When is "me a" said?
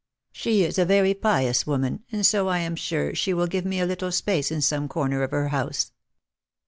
3.65-3.85